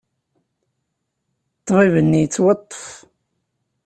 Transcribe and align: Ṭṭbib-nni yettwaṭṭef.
Ṭṭbib-nni 1.59 2.19
yettwaṭṭef. 2.21 2.85